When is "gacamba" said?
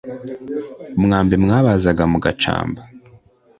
2.25-2.81